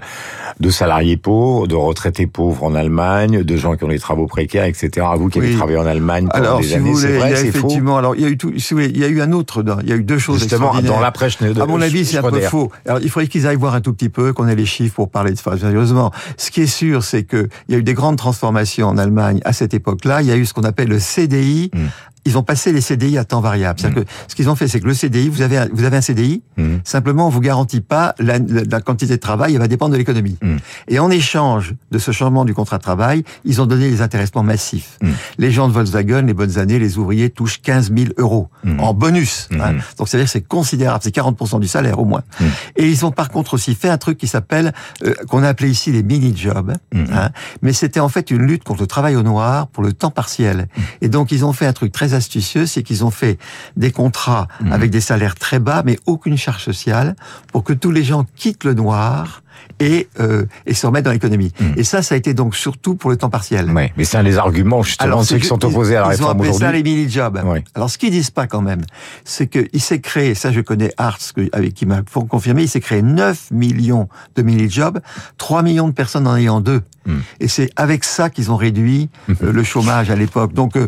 de 0.60 0.70
salariés 0.70 1.16
pauvres, 1.16 1.66
de 1.66 1.74
retraités 1.74 2.26
pauvres 2.26 2.64
en 2.64 2.74
Allemagne, 2.74 3.42
de 3.42 3.56
gens 3.56 3.76
qui 3.76 3.84
ont 3.84 3.88
des 3.88 3.98
travaux 3.98 4.26
précaires, 4.26 4.64
etc. 4.64 5.06
Vous 5.16 5.28
qui 5.28 5.38
avez 5.38 5.50
Oui. 5.50 5.56
travaillé 5.56 5.78
en 5.78 5.86
Allemagne 5.86 6.28
pendant 6.32 6.44
Alors, 6.44 6.60
des 6.60 6.68
si 6.68 6.74
années, 6.74 6.94
c'est 6.94 7.16
vrai, 7.18 7.32
a 7.32 7.36
c'est 7.36 7.52
faux. 7.52 7.58
effectivement, 7.58 7.98
alors 7.98 8.14
il 8.16 8.22
y 8.22 8.24
a 8.24 8.28
eu 8.28 8.36
tout, 8.36 8.52
si 8.58 8.74
voulez, 8.74 8.86
il 8.88 8.98
y 8.98 9.04
a 9.04 9.08
eu 9.08 9.20
un 9.20 9.32
autre, 9.32 9.64
il 9.82 9.88
y 9.88 9.92
a 9.92 9.96
eu 9.96 10.02
deux 10.02 10.18
choses 10.18 10.40
Justement, 10.40 10.74
dans 10.80 11.00
l'après 11.00 11.28
de 11.28 11.60
À 11.60 11.66
mon 11.66 11.80
avis, 11.80 12.04
c'est 12.04 12.18
un 12.18 12.22
peu 12.22 12.40
faux. 12.40 12.70
Alors, 12.86 13.00
il 13.02 13.10
faudrait 13.10 13.28
qu'ils 13.28 13.46
aillent 13.46 13.56
voir 13.56 13.74
un 13.74 13.80
tout 13.80 13.92
petit 13.92 14.08
peu, 14.08 14.32
qu'on 14.32 14.48
ait 14.48 14.56
les 14.56 14.66
chiffres 14.66 14.94
pour 14.94 15.10
parler 15.10 15.32
de 15.32 15.38
ça 15.38 15.56
sérieusement. 15.56 16.10
Ce 16.36 16.50
qui 16.50 16.62
est 16.62 16.66
sûr, 16.66 17.02
c'est 17.02 17.24
que 17.24 17.48
il 17.68 17.72
y 17.72 17.74
a 17.76 17.78
eu 17.78 17.82
des 17.82 17.94
grandes 17.94 18.16
transformations 18.16 18.88
en 18.88 18.98
Allemagne 18.98 19.40
à 19.44 19.52
cette 19.52 19.74
époque-là. 19.74 20.22
Il 20.22 20.28
y 20.28 20.32
a 20.32 20.36
eu 20.36 20.46
ce 20.46 20.54
qu'on 20.54 20.62
appelle 20.64 20.88
le 20.88 20.98
CDI. 20.98 21.70
Mm. 21.72 21.78
Ils 22.28 22.36
ont 22.36 22.42
passé 22.42 22.72
les 22.72 22.82
CDI 22.82 23.16
à 23.16 23.24
temps 23.24 23.40
variable. 23.40 23.80
C'est-à-dire 23.80 24.04
que 24.04 24.10
ce 24.28 24.34
qu'ils 24.34 24.50
ont 24.50 24.54
fait, 24.54 24.68
c'est 24.68 24.80
que 24.80 24.86
le 24.86 24.92
CDI, 24.92 25.30
vous 25.30 25.40
avez 25.40 25.56
un, 25.56 25.68
vous 25.72 25.84
avez 25.84 25.96
un 25.96 26.00
CDI, 26.02 26.42
Mhm. 26.58 26.80
simplement 26.84 27.26
on 27.26 27.30
vous 27.30 27.40
garantit 27.40 27.80
pas 27.80 28.14
la, 28.18 28.38
la- 28.38 28.64
la 28.70 28.80
quantité 28.82 29.14
de 29.16 29.20
travail, 29.20 29.54
elle 29.54 29.60
va 29.60 29.68
dépendre 29.68 29.92
de 29.92 29.96
l'économie. 29.98 30.36
Mm. 30.42 30.56
Et 30.88 30.98
en 30.98 31.10
échange 31.10 31.74
de 31.90 31.98
ce 31.98 32.10
changement 32.12 32.44
du 32.44 32.52
contrat 32.52 32.76
de 32.78 32.82
travail, 32.82 33.24
ils 33.46 33.60
ont 33.62 33.66
donné 33.66 33.88
des 33.90 34.02
intéressements 34.02 34.42
massifs. 34.42 34.98
Mm. 35.02 35.08
Les 35.38 35.50
gens 35.52 35.68
de 35.68 35.72
Volkswagen, 35.72 36.22
les 36.26 36.34
bonnes 36.34 36.58
années, 36.58 36.78
les 36.78 36.98
ouvriers 36.98 37.30
touchent 37.30 37.62
15 37.62 37.90
000 37.96 38.10
euros 38.18 38.48
Mm. 38.64 38.80
en 38.80 38.92
bonus. 38.94 39.48
hein. 39.52 39.72
Mm. 39.72 39.80
Donc 39.96 40.08
c'est-à-dire 40.08 40.26
que 40.26 40.32
c'est 40.32 40.46
considérable, 40.46 41.00
c'est 41.02 41.14
40% 41.14 41.58
du 41.60 41.68
salaire 41.68 41.98
au 41.98 42.04
moins. 42.04 42.22
Mm. 42.40 42.44
Et 42.76 42.88
ils 42.88 43.06
ont 43.06 43.10
par 43.12 43.30
contre 43.30 43.54
aussi 43.54 43.74
fait 43.74 43.88
un 43.88 43.98
truc 43.98 44.18
qui 44.18 44.26
s'appelle, 44.26 44.72
euh, 45.04 45.14
qu'on 45.28 45.42
a 45.42 45.48
appelé 45.48 45.70
ici 45.70 45.92
les 45.92 46.02
mini-jobs, 46.02 46.72
Mm. 46.92 47.04
hein. 47.14 47.30
mais 47.62 47.72
c'était 47.72 48.00
en 48.00 48.08
fait 48.10 48.30
une 48.30 48.42
lutte 48.42 48.64
contre 48.64 48.82
le 48.82 48.86
travail 48.86 49.16
au 49.16 49.22
noir 49.22 49.68
pour 49.68 49.82
le 49.82 49.92
temps 49.92 50.10
partiel. 50.10 50.66
Mm. 50.76 50.80
Et 51.02 51.08
donc 51.08 51.32
ils 51.32 51.44
ont 51.44 51.52
fait 51.52 51.66
un 51.66 51.72
truc 51.72 51.92
très 51.92 52.12
astucieux, 52.18 52.66
c'est 52.66 52.82
qu'ils 52.82 53.04
ont 53.04 53.10
fait 53.10 53.38
des 53.76 53.90
contrats 53.90 54.46
Mm. 54.60 54.72
avec 54.72 54.90
des 54.90 55.00
salaires 55.00 55.34
très 55.34 55.58
bas, 55.58 55.82
mais 55.84 55.98
aucune 56.06 56.36
charge 56.36 56.62
sociale, 56.64 57.16
pour 57.52 57.64
que 57.64 57.72
tous 57.72 57.90
les 57.90 58.04
gens 58.04 58.26
quittent 58.36 58.64
le 58.64 58.74
noir 58.74 59.42
et, 59.80 60.08
euh, 60.20 60.44
et 60.66 60.74
se 60.74 60.86
remettent 60.86 61.04
dans 61.04 61.12
l'économie. 61.12 61.52
Mm. 61.60 61.64
Et 61.76 61.84
ça, 61.84 62.02
ça 62.02 62.14
a 62.14 62.18
été 62.18 62.34
donc 62.34 62.54
surtout 62.56 62.94
pour 62.94 63.10
le 63.10 63.16
temps 63.16 63.30
partiel. 63.30 63.70
Ouais, 63.72 63.92
mais 63.96 64.04
c'est 64.04 64.16
un 64.16 64.22
des 64.24 64.38
arguments 64.38 64.82
justement 64.82 65.22
ceux 65.22 65.38
qui 65.38 65.46
sont 65.46 65.64
opposés 65.64 65.96
à 65.96 66.00
la 66.02 66.06
réforme 66.08 66.24
Ils 66.24 66.28
ont 66.28 66.32
appelé 66.40 66.48
ça 66.50 66.54
aujourd'hui. 66.56 66.82
les 66.82 66.90
mini-jobs. 66.90 67.40
Alors, 67.74 67.90
ce 67.90 67.98
qu'ils 67.98 68.10
disent 68.10 68.30
pas 68.30 68.46
quand 68.46 68.62
même, 68.62 68.82
c'est 69.24 69.46
qu'il 69.48 69.80
s'est 69.80 70.00
créé, 70.00 70.34
ça 70.34 70.52
je 70.52 70.60
connais 70.60 70.92
que- 71.34 71.48
avec 71.52 71.74
qui 71.74 71.86
m'a 71.86 72.02
confirmé, 72.28 72.62
il 72.62 72.68
s'est 72.68 72.80
créé 72.80 73.02
9 73.02 73.50
millions 73.50 74.08
de 74.36 74.42
mini-jobs, 74.42 74.98
3 75.38 75.62
millions 75.62 75.88
de 75.88 75.92
personnes 75.94 76.26
en 76.26 76.36
ayant 76.36 76.60
deux. 76.60 76.82
Mm. 77.08 77.18
Et 77.40 77.48
c'est 77.48 77.70
avec 77.76 78.04
ça 78.04 78.30
qu'ils 78.30 78.52
ont 78.52 78.56
réduit 78.56 79.08
euh, 79.42 79.52
le 79.52 79.64
chômage 79.64 80.10
à 80.10 80.14
l'époque. 80.16 80.52
Donc, 80.52 80.76
euh, 80.76 80.86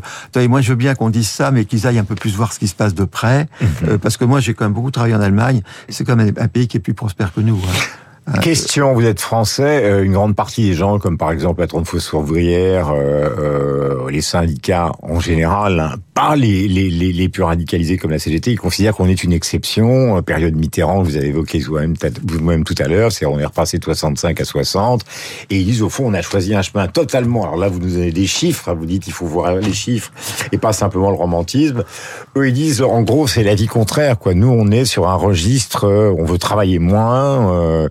moi 0.49 0.61
je 0.61 0.71
veux 0.71 0.77
bien 0.77 0.95
qu'on 0.95 1.11
dise 1.11 1.29
ça, 1.29 1.51
mais 1.51 1.65
qu'ils 1.65 1.87
aillent 1.87 1.99
un 1.99 2.05
peu 2.05 2.15
plus 2.15 2.35
voir 2.37 2.53
ce 2.53 2.59
qui 2.59 2.69
se 2.69 2.75
passe 2.75 2.95
de 2.95 3.05
près, 3.05 3.49
euh, 3.89 3.99
parce 3.99 4.17
que 4.17 4.25
moi 4.25 4.41
j'ai 4.41 4.55
quand 4.55 4.65
même 4.67 4.75
beaucoup 4.75 4.91
travaillé 4.91 5.15
en 5.15 5.21
Allemagne. 5.21 5.63
C'est 5.89 6.05
quand 6.05 6.17
même 6.17 6.33
un 6.37 6.49
pays 6.49 6.69
qui 6.69 6.77
est 6.77 6.81
plus 6.81 6.95
prospère 6.95 7.33
que 7.33 7.41
nous. 7.41 7.57
hein. 7.57 7.79
Question, 8.43 8.95
vous 8.95 9.05
êtes 9.05 9.21
français, 9.21 9.83
euh, 9.85 10.05
une 10.05 10.13
grande 10.13 10.37
partie 10.37 10.63
des 10.65 10.75
gens, 10.75 10.99
comme 10.99 11.19
par 11.19 11.33
exemple 11.33 11.61
Patron 11.61 11.81
de 11.83 11.87
Fosse 11.87 12.13
Ouvrière, 12.13 12.91
euh, 12.91 13.29
euh, 14.07 14.11
les 14.11 14.21
syndicats 14.23 14.93
en 15.03 15.21
général, 15.21 15.81
hein, 15.81 15.97
pas 16.15 16.37
les, 16.37 16.69
les, 16.69 16.89
les, 16.91 17.13
les 17.13 17.29
plus 17.29 17.43
radicalisés 17.43 17.97
comme 17.99 18.13
la 18.13 18.19
CGT, 18.19 18.53
ils 18.53 18.59
considèrent 18.59 18.95
qu'on 18.95 19.09
est 19.09 19.25
une 19.25 19.33
exception. 19.33 20.17
Euh, 20.17 20.23
Période 20.23 20.55
Mitterrand, 20.55 21.03
vous 21.03 21.17
avez 21.17 21.27
évoqué 21.27 21.59
vous-même 21.59 21.95
vous-même 22.25 22.65
tout 22.65 22.75
à 22.79 22.87
l'heure, 22.89 23.11
c'est 23.11 23.27
on 23.27 23.39
est 23.39 23.45
repassé 23.45 23.79
de 23.79 23.85
65 23.85 24.41
à 24.41 24.45
60, 24.45 25.03
et 25.51 25.57
ils 25.59 25.65
disent 25.67 25.83
au 25.83 25.89
fond 25.91 26.05
on 26.07 26.15
a 26.15 26.23
choisi 26.23 26.55
un 26.55 26.63
chemin 26.63 26.87
totalement. 26.87 27.43
Alors 27.43 27.57
là, 27.57 27.69
vous 27.69 27.81
nous 27.81 27.91
donnez 27.91 28.13
des 28.13 28.27
chiffres, 28.27 28.69
hein, 28.69 28.75
vous 28.79 28.87
dites 28.87 29.07
il 29.09 29.13
faut 29.13 29.27
voir 29.27 29.55
les 29.57 29.73
chiffres 29.73 30.13
et 30.53 30.59
pas 30.59 30.73
simplement 30.73 31.11
le 31.11 31.17
romantisme. 31.17 31.85
Eux 32.37 32.49
ils 32.49 32.55
disent 32.55 32.81
en 32.81 33.03
gros 33.03 33.27
c'est 33.27 33.43
la 33.43 33.55
vie 33.57 33.67
contraire 33.67 34.19
quoi. 34.19 34.35
Nous 34.35 34.49
on 34.49 34.71
est 34.71 34.85
sur 34.85 35.09
un 35.09 35.17
registre, 35.17 35.85
euh, 35.85 36.15
on 36.17 36.25
veut 36.25 36.39
travailler 36.39 36.79
moins. 36.79 37.53
euh, 37.53 37.89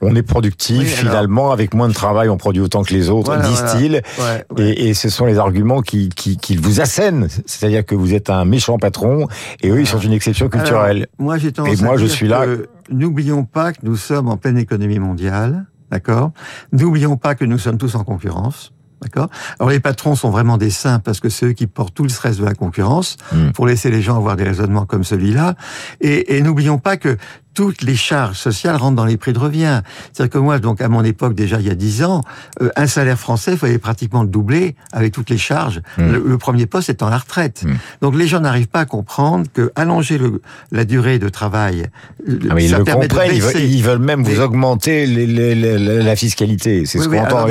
on 0.00 0.14
est 0.16 0.22
productif 0.22 0.78
Oui, 0.78 0.86
finalement, 0.86 1.52
avec 1.52 1.74
moins 1.74 1.88
de 1.88 1.94
travail, 1.94 2.28
on 2.28 2.36
produit 2.36 2.60
autant 2.62 2.82
que 2.82 2.92
les 2.92 3.10
autres, 3.10 3.34
Voilà, 3.34 3.48
disent-ils. 3.48 3.92
Ouais, 4.18 4.44
ouais. 4.56 4.70
Et, 4.70 4.88
et 4.88 4.94
ce 4.94 5.08
sont 5.08 5.26
les 5.26 5.38
arguments 5.38 5.80
qui, 5.80 6.08
qui, 6.08 6.36
qui 6.36 6.56
vous 6.56 6.80
assènent, 6.80 7.28
c'est-à-dire 7.46 7.84
que 7.84 7.94
vous 7.94 8.14
êtes 8.14 8.30
un 8.30 8.44
méchant 8.44 8.78
patron 8.78 9.28
et 9.62 9.70
eux 9.70 9.80
ils 9.80 9.86
sont 9.86 9.98
une 9.98 10.12
exception 10.12 10.48
culturelle. 10.48 11.06
Alors, 11.18 11.26
moi, 11.26 11.38
j'ai 11.38 11.48
Et 11.48 11.76
moi, 11.82 11.96
je 11.96 12.06
suis 12.06 12.28
là. 12.28 12.44
N'oublions 12.90 13.44
pas 13.44 13.72
que 13.72 13.78
nous 13.82 13.96
sommes 13.96 14.28
en 14.28 14.36
pleine 14.36 14.58
économie 14.58 14.98
mondiale, 14.98 15.64
d'accord? 15.90 16.32
N'oublions 16.72 17.16
pas 17.16 17.34
que 17.34 17.44
nous 17.44 17.58
sommes 17.58 17.78
tous 17.78 17.94
en 17.94 18.04
concurrence. 18.04 18.72
D'accord? 19.02 19.28
Alors 19.60 19.68
les 19.70 19.80
patrons 19.80 20.14
sont 20.14 20.30
vraiment 20.30 20.56
des 20.56 20.70
saints 20.70 20.98
parce 20.98 21.20
que 21.20 21.28
c'est 21.28 21.46
eux 21.46 21.52
qui 21.52 21.66
portent 21.66 21.92
tout 21.92 22.04
le 22.04 22.08
stress 22.08 22.38
de 22.38 22.44
la 22.44 22.54
concurrence 22.54 23.16
Mm. 23.32 23.50
pour 23.50 23.66
laisser 23.66 23.90
les 23.90 24.00
gens 24.00 24.16
avoir 24.16 24.36
des 24.36 24.44
raisonnements 24.44 24.86
comme 24.86 25.04
celui-là. 25.04 25.56
Et, 26.00 26.36
et 26.36 26.42
n'oublions 26.42 26.78
pas 26.78 26.96
que 26.96 27.18
toutes 27.54 27.82
les 27.82 27.96
charges 27.96 28.36
sociales 28.36 28.76
rentrent 28.76 28.96
dans 28.96 29.04
les 29.04 29.16
prix 29.16 29.32
de 29.32 29.38
revient. 29.38 29.80
C'est-à-dire 30.12 30.32
que 30.32 30.38
moi, 30.38 30.58
donc 30.58 30.80
à 30.80 30.88
mon 30.88 31.04
époque, 31.04 31.34
déjà 31.34 31.60
il 31.60 31.66
y 31.66 31.70
a 31.70 31.74
dix 31.74 32.02
ans, 32.02 32.22
euh, 32.60 32.70
un 32.76 32.86
salaire 32.86 33.18
français, 33.18 33.52
il 33.52 33.58
fallait 33.58 33.78
pratiquement 33.78 34.22
le 34.22 34.28
doubler 34.28 34.74
avec 34.92 35.12
toutes 35.12 35.30
les 35.30 35.38
charges. 35.38 35.80
Hmm. 35.96 36.12
Le, 36.12 36.38
premier 36.38 36.66
poste 36.66 36.90
étant 36.90 37.08
la 37.08 37.18
retraite. 37.18 37.64
Donc 38.02 38.16
les 38.16 38.26
gens 38.26 38.40
n'arrivent 38.40 38.68
pas 38.68 38.80
à 38.80 38.84
comprendre 38.84 39.46
que 39.54 39.72
allonger 39.76 40.18
le, 40.18 40.42
la 40.72 40.84
durée 40.84 41.18
de 41.18 41.28
travail, 41.28 41.86
ah, 42.26 42.54
mais 42.54 42.66
ils 42.66 42.72
le 42.72 42.84
comprennent, 42.84 43.32
ils 43.32 43.82
veulent, 43.82 43.98
même 43.98 44.24
vous 44.24 44.40
augmenter 44.40 45.06
les, 45.06 45.26
les, 45.26 45.78
la 45.78 46.16
fiscalité. 46.16 46.84
C'est 46.84 46.98
ce 46.98 47.08
qu'on 47.08 47.18
entend. 47.18 47.46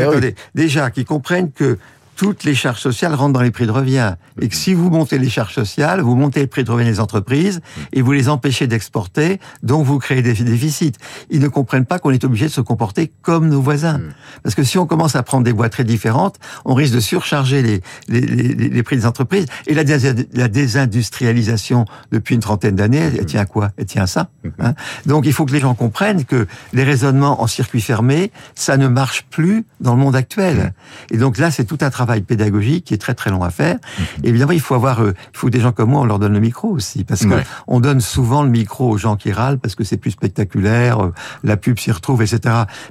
Déjà, 0.53 0.91
qu'ils 0.91 1.05
comprennent 1.05 1.51
que 1.51 1.77
toutes 2.15 2.43
les 2.43 2.55
charges 2.55 2.79
sociales 2.79 3.13
rentrent 3.13 3.33
dans 3.33 3.41
les 3.41 3.51
prix 3.51 3.65
de 3.65 3.71
revient. 3.71 4.15
Et 4.41 4.47
que 4.47 4.55
si 4.55 4.73
vous 4.73 4.89
montez 4.89 5.17
les 5.17 5.29
charges 5.29 5.53
sociales, 5.53 6.01
vous 6.01 6.15
montez 6.15 6.41
le 6.41 6.47
prix 6.47 6.63
de 6.63 6.71
revient 6.71 6.85
des 6.85 6.99
entreprises 6.99 7.61
et 7.91 8.01
vous 8.01 8.11
les 8.11 8.29
empêchez 8.29 8.67
d'exporter, 8.67 9.39
donc 9.63 9.85
vous 9.85 9.99
créez 9.99 10.21
des 10.21 10.33
déficits. 10.33 10.93
Ils 11.29 11.39
ne 11.39 11.47
comprennent 11.47 11.85
pas 11.85 11.99
qu'on 11.99 12.11
est 12.11 12.23
obligé 12.23 12.45
de 12.45 12.51
se 12.51 12.61
comporter 12.61 13.11
comme 13.21 13.49
nos 13.49 13.61
voisins. 13.61 13.97
Mm. 13.97 14.13
Parce 14.43 14.55
que 14.55 14.63
si 14.63 14.77
on 14.77 14.85
commence 14.85 15.15
à 15.15 15.23
prendre 15.23 15.43
des 15.43 15.51
voies 15.51 15.69
très 15.69 15.83
différentes, 15.83 16.37
on 16.65 16.73
risque 16.73 16.93
de 16.93 16.99
surcharger 16.99 17.61
les, 17.61 17.81
les, 18.07 18.21
les, 18.21 18.69
les 18.69 18.83
prix 18.83 18.97
des 18.97 19.05
entreprises. 19.05 19.47
Et 19.67 19.73
la, 19.73 19.83
la 20.33 20.47
désindustrialisation 20.47 21.85
depuis 22.11 22.35
une 22.35 22.41
trentaine 22.41 22.75
d'années, 22.75 23.11
elle 23.17 23.25
tient 23.25 23.41
à 23.41 23.45
quoi? 23.45 23.71
Elle 23.77 23.85
tient 23.85 24.03
à 24.03 24.07
ça. 24.07 24.29
Mm-hmm. 24.43 24.49
Hein 24.59 24.73
donc 25.05 25.25
il 25.25 25.33
faut 25.33 25.45
que 25.45 25.51
les 25.51 25.59
gens 25.59 25.73
comprennent 25.73 26.25
que 26.25 26.47
les 26.73 26.83
raisonnements 26.83 27.41
en 27.41 27.47
circuit 27.47 27.81
fermé, 27.81 28.31
ça 28.55 28.77
ne 28.77 28.87
marche 28.87 29.25
plus 29.29 29.65
dans 29.79 29.95
le 29.95 29.99
monde 29.99 30.15
actuel. 30.15 30.73
Mm. 31.11 31.15
Et 31.15 31.17
donc 31.17 31.37
là, 31.37 31.49
c'est 31.49 31.65
tout 31.65 31.79
un 31.81 31.89
travail 31.89 32.02
travail 32.03 32.21
pédagogique 32.21 32.83
qui 32.85 32.93
est 32.93 32.97
très 32.97 33.13
très 33.13 33.31
long 33.31 33.43
à 33.43 33.49
faire. 33.49 33.77
Mhm. 33.77 34.05
évidemment, 34.25 34.51
il 34.51 34.59
faut 34.59 34.75
avoir, 34.75 35.01
euh, 35.01 35.13
il 35.33 35.37
faut 35.37 35.49
des 35.49 35.61
gens 35.61 35.71
comme 35.71 35.91
moi, 35.91 36.01
on 36.01 36.05
leur 36.05 36.19
donne 36.19 36.33
le 36.33 36.39
micro 36.39 36.67
aussi, 36.69 37.03
parce 37.05 37.25
que 37.25 37.35
on 37.67 37.79
donne 37.79 38.01
souvent 38.01 38.43
le 38.43 38.49
micro 38.49 38.89
aux 38.89 38.97
gens 38.97 39.15
qui 39.15 39.31
râlent 39.31 39.57
parce 39.57 39.75
que 39.75 39.83
c'est 39.83 39.97
plus 39.97 40.11
spectaculaire, 40.11 40.95
euh, 40.99 41.13
la 41.43 41.55
pub 41.55 41.79
s'y 41.79 41.91
retrouve, 41.91 42.21
etc. 42.21 42.39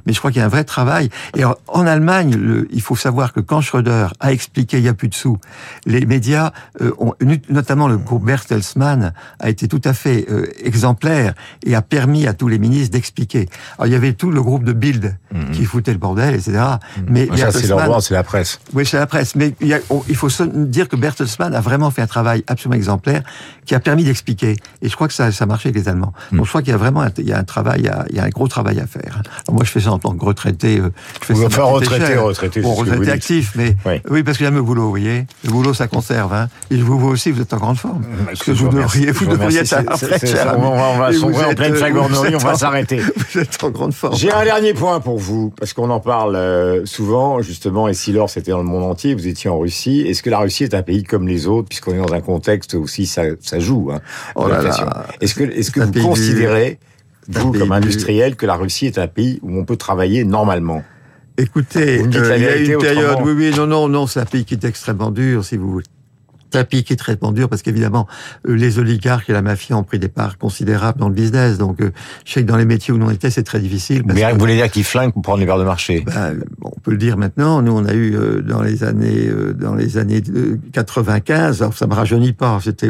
Mais 0.07 0.13
je 0.15 0.19
crois 0.19 0.31
qu'il 0.31 0.41
y 0.41 0.43
a 0.43 0.47
un 0.47 0.55
vrai 0.57 0.65
travail. 0.65 1.11
Et 1.37 1.45
en 1.45 1.87
Allemagne, 1.87 2.35
le, 2.37 2.69
il 2.73 2.81
faut 2.81 2.97
savoir 2.97 3.33
que 3.35 3.41
quand 3.41 3.61
Schröder 3.61 4.07
a 4.21 4.33
expliqué 4.33 4.79
il 4.79 4.85
y 4.85 4.89
a 4.89 4.95
plus 4.95 5.09
de 5.09 5.15
sous, 5.15 5.39
les 5.85 6.07
médias, 6.07 6.53
euh, 6.81 6.93
ont, 6.99 7.15
notamment 7.51 7.89
le 7.89 7.99
groupe 7.99 8.25
Bertelsmann, 8.25 9.13
a 9.41 9.51
été 9.51 9.69
tout 9.69 9.83
à 9.85 9.93
fait 9.93 10.27
exemplaire 10.63 11.35
et 11.67 11.75
a 11.75 11.83
permis 11.83 12.27
à 12.27 12.33
tous 12.33 12.49
les 12.49 12.59
ministres 12.59 12.93
d'expliquer. 12.93 13.49
Alors 13.77 13.89
il 13.89 13.93
y 13.93 13.97
avait 13.97 14.15
tout 14.15 14.31
le 14.31 14.43
groupe 14.43 14.65
de 14.65 14.73
Bild 14.73 15.17
mhm. 15.33 15.51
qui 15.53 15.65
foutait 15.65 15.93
le 15.93 15.99
bordel, 15.99 16.35
etc. 16.35 16.53
Mhm. 16.97 17.05
Mais 17.09 17.27
ça, 17.37 17.53
c'est 17.53 17.67
le 17.67 18.01
c'est 18.01 18.15
la 18.15 18.23
presse. 18.23 18.61
Oui, 18.75 18.87
c'est 18.87 18.99
la 19.03 19.07
presse. 19.07 19.35
Mais 19.35 19.55
il, 19.61 19.81
il 20.09 20.17
faut 20.17 20.29
dire 20.55 20.89
que 20.89 20.97
Bertelsmann 20.97 21.55
a 21.55 21.61
vraiment 21.61 21.91
fait 21.91 22.03
un 22.03 22.07
travail 22.07 22.45
absolument 22.47 22.77
exemplaire 22.77 23.23
qui 23.67 23.75
a 23.75 23.81
permis 23.81 24.05
d'expliquer. 24.05 24.57
Et 24.81 24.89
je 24.89 24.95
crois 24.95 25.09
que 25.09 25.15
ça, 25.15 25.33
ça 25.33 25.45
a 25.45 25.47
marché 25.47 25.69
avec 25.69 25.83
les 25.83 25.89
Allemands. 25.89 26.13
Hmm. 26.31 26.37
Donc 26.39 26.47
je 26.47 26.51
crois 26.51 26.63
qu'il 26.63 26.71
y 26.71 26.75
a 26.75 26.79
vraiment 26.79 27.03
un, 27.03 27.11
il 27.19 27.29
y 27.29 27.33
a 27.33 27.39
un 27.39 27.45
travail, 27.45 27.91
il 28.11 28.17
y 28.17 28.21
a 28.21 28.25
un 28.25 28.29
gros 28.29 28.49
travail 28.49 28.81
à 28.81 28.87
faire. 28.87 29.23
Alors 29.47 29.55
moi, 29.55 29.65
je 29.65 29.71
fais 29.71 29.81
ça 29.81 29.93
en 29.93 29.99
tant 29.99 30.15
que 30.15 30.25
retraité. 30.25 30.79
Euh, 30.79 30.91
je 31.21 31.27
fais 31.27 31.35
ça 31.35 31.47
enfin, 31.47 31.63
retraité, 31.65 32.17
retraité, 32.17 32.61
bon, 32.61 32.75
retraité 32.75 33.11
actif, 33.11 33.53
mais 33.57 33.77
oui. 34.11 34.23
parce 34.23 34.37
qu'il 34.37 34.45
y 34.45 34.49
a 34.49 34.53
le 34.53 34.63
boulot, 34.63 34.83
vous 34.83 34.91
voyez. 34.91 35.27
Le 35.45 35.51
boulot, 35.51 35.75
ça 35.75 35.89
conserve. 35.89 36.33
Hein. 36.33 36.49
Et 36.71 36.79
je 36.79 36.83
vous 36.83 36.99
vois 36.99 37.11
aussi, 37.11 37.31
vous 37.31 37.43
êtes 37.43 37.53
en 37.53 37.59
grande 37.59 37.79
forme. 37.79 38.03
Hmm, 38.03 38.27
parce 38.27 38.41
que 38.41 38.53
vous 38.53 38.69
devriez, 38.69 39.11
vous 39.11 39.27
devriez 39.27 39.61
être 39.61 39.75
à 39.75 40.59
On 40.59 40.99
va 40.99 41.13
sombrer 41.13 41.45
en 41.45 41.55
pleine 41.55 41.75
flagornerie, 41.75 42.35
on 42.35 42.39
va 42.39 42.55
s'arrêter. 42.55 43.01
Vous 43.33 43.41
êtes 43.41 43.63
en 43.65 43.71
grande 43.71 43.95
forme. 43.95 44.15
J'ai 44.17 44.33
un 44.33 44.45
dernier 44.45 44.75
point 44.75 45.01
pour 45.01 45.19
vous, 45.19 45.53
parce 45.59 45.73
qu'on 45.73 45.91
en 45.91 46.01
parle 46.01 46.37
euh, 46.37 46.85
souvent, 46.85 47.41
justement, 47.41 47.89
et 47.89 47.95
si 47.95 48.13
l'or 48.13 48.29
c'était 48.29 48.51
dans 48.51 48.59
le 48.59 48.65
monde 48.65 48.85
entier, 48.93 49.15
vous 49.15 49.27
étiez 49.27 49.51
en 49.51 49.59
Russie. 49.59 50.01
Est-ce 50.01 50.23
que 50.23 50.31
la 50.31 50.39
Russie 50.39 50.65
est 50.65 50.75
un 50.75 50.83
pays 50.83 51.03
comme 51.03 51.27
les 51.27 51.47
autres, 51.47 51.69
puisqu'on 51.69 51.95
est 51.95 51.99
dans 51.99 52.13
un 52.13 52.21
contexte 52.21 52.75
aussi 52.75 53.07
ça, 53.07 53.23
ça 53.41 53.59
joue 53.59 53.91
hein, 53.93 54.01
oh 54.37 54.49
Est-ce 55.21 55.35
que, 55.35 55.45
est-ce 55.45 55.71
que 55.71 55.81
vous 55.81 56.09
considérez, 56.09 56.79
vous 57.29 57.53
comme 57.53 57.73
industriel, 57.73 58.37
que 58.37 58.47
la 58.47 58.55
Russie 58.55 58.87
est 58.87 58.99
un 58.99 59.09
pays 59.09 59.39
où 59.43 59.59
on 59.59 59.65
peut 59.65 59.77
travailler 59.77 60.25
normalement? 60.25 60.83
Écoutez, 61.39 62.01
euh, 62.01 62.37
il 62.37 62.43
y 62.43 62.47
a 62.47 62.57
une 62.57 62.79
période, 62.79 63.19
oui, 63.25 63.33
oui, 63.33 63.53
non, 63.57 63.67
non, 63.67 63.89
non, 63.89 64.07
c'est 64.07 64.21
un 64.21 64.27
pays 64.27 64.45
qui 64.45 64.55
est 64.55 64.65
extrêmement 64.65 65.11
dur, 65.11 65.45
si 65.45 65.57
vous 65.57 65.71
voulez 65.71 65.87
tapis 66.53 66.85
qui 66.85 66.93
est 66.93 66.97
très 66.97 67.17
dur 67.17 67.49
parce 67.49 67.63
qu'évidemment 67.63 68.07
euh, 68.49 68.55
les 68.55 68.79
oligarques 68.79 69.29
et 69.31 69.33
la 69.33 69.43
mafia 69.43 69.77
ont 69.77 69.83
pris 69.83 69.99
des 69.99 70.09
parts 70.09 70.39
considérables 70.39 70.99
dans 70.99 71.09
le 71.09 71.15
business. 71.15 71.59
Donc 71.59 71.81
euh, 71.81 71.91
je 72.25 72.33
sais 72.33 72.43
que 72.43 72.47
dans 72.47 72.57
les 72.57 72.65
métiers 72.65 72.93
où 72.95 72.99
nous 72.99 73.07
on 73.07 73.11
était, 73.11 73.31
c'est 73.31 73.43
très 73.43 73.61
difficile. 73.61 74.03
Mais 74.07 74.31
vous 74.33 74.39
voulez 74.39 74.57
dire 74.57 74.71
qu'ils 74.71 74.85
flinguent 74.85 75.13
pour 75.13 75.23
prendre 75.23 75.41
les 75.41 75.47
parts 75.47 75.59
de 75.59 75.65
marché? 75.65 76.05
Ben, 76.07 76.39
On 76.63 76.81
peut 76.81 76.93
le 76.93 76.97
dire 76.97 77.17
maintenant. 77.17 77.63
Nous 77.63 77.73
on 77.73 77.85
a 77.85 77.95
eu 77.95 78.15
euh, 78.15 78.43
dans 78.43 78.63
les 78.63 78.85
années 78.85 79.31
dans 79.59 79.75
les 79.75 79.99
années 79.99 80.23
95, 80.73 81.63
alors 81.63 81.75
ça 81.75 81.87
me 81.87 81.95
rajeunit 81.95 82.33
pas. 82.33 82.59
C'était 82.63 82.89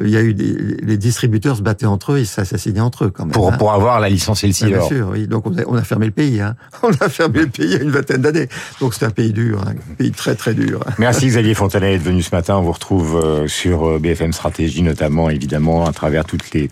il 0.00 0.10
y 0.10 0.16
a 0.16 0.22
eu 0.22 0.34
des, 0.34 0.76
les 0.82 0.98
distributeurs 0.98 1.56
se 1.56 1.62
battaient 1.62 1.86
entre 1.86 2.12
eux, 2.12 2.20
ils 2.20 2.26
s'assassinaient 2.26 2.80
entre 2.80 3.04
eux 3.04 3.10
quand 3.10 3.24
même. 3.24 3.32
Pour 3.32 3.52
hein. 3.52 3.56
pour 3.56 3.72
avoir 3.72 4.00
la 4.00 4.08
licence 4.08 4.44
et 4.44 4.48
le 4.48 4.52
ben, 4.52 4.78
Bien 4.78 4.88
sûr, 4.88 5.08
oui. 5.12 5.26
Donc 5.26 5.46
on 5.46 5.56
a, 5.56 5.62
on 5.66 5.74
a, 5.74 5.82
fermé 5.82 6.06
le 6.06 6.12
pays. 6.12 6.40
Hein. 6.40 6.54
On 6.82 6.90
a 7.00 7.08
fermé 7.08 7.40
le 7.40 7.46
pays 7.46 7.66
il 7.66 7.72
y 7.72 7.76
a 7.76 7.82
une 7.82 7.90
vingtaine 7.90 8.22
d'années. 8.22 8.48
Donc 8.80 8.94
c'est 8.94 9.04
un 9.04 9.10
pays 9.10 9.32
dur, 9.32 9.62
hein. 9.66 9.74
un 9.90 9.94
pays 9.94 10.12
très 10.12 10.34
très 10.34 10.54
dur. 10.54 10.84
Merci 10.98 11.26
Xavier 11.28 11.54
Fontanet 11.54 11.92
d'être 11.92 12.02
venu 12.02 12.22
ce 12.22 12.34
matin. 12.34 12.56
On 12.56 12.62
vous 12.62 12.72
retrouve 12.72 12.95
euh, 13.04 13.48
sur 13.48 13.86
euh, 13.86 13.98
BFM 13.98 14.32
Stratégie, 14.32 14.82
notamment 14.82 15.30
évidemment 15.30 15.86
à 15.86 15.92
travers 15.92 16.24
toutes 16.24 16.52
les 16.52 16.68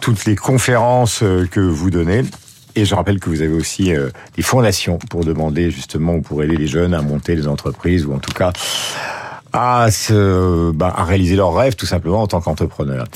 toutes 0.00 0.24
les 0.24 0.36
conférences 0.36 1.22
euh, 1.22 1.46
que 1.46 1.60
vous 1.60 1.90
donnez. 1.90 2.22
Et 2.74 2.84
je 2.84 2.94
rappelle 2.94 3.20
que 3.20 3.28
vous 3.28 3.42
avez 3.42 3.52
aussi 3.52 3.92
des 4.34 4.42
fondations 4.42 4.96
pour 5.10 5.26
demander 5.26 5.70
justement 5.70 6.20
pour 6.20 6.42
aider 6.42 6.56
les 6.56 6.66
jeunes 6.66 6.94
à 6.94 7.02
monter 7.02 7.36
des 7.36 7.46
entreprises 7.46 8.06
ou 8.06 8.14
en 8.14 8.18
tout 8.18 8.32
cas 8.32 8.50
à, 9.52 9.90
se, 9.90 10.70
bah, 10.72 10.92
à 10.96 11.04
réaliser 11.04 11.36
leurs 11.36 11.54
rêves 11.54 11.76
tout 11.76 11.86
simplement 11.86 12.22
en 12.22 12.26
tant 12.26 12.40
qu'entrepreneur. 12.40 13.06